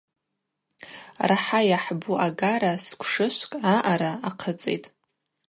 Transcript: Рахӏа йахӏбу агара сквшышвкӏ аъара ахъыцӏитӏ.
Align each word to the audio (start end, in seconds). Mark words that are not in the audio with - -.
Рахӏа 1.29 1.59
йахӏбу 1.69 2.13
агара 2.25 2.71
сквшышвкӏ 2.83 3.59
аъара 3.73 4.11
ахъыцӏитӏ. 4.27 4.87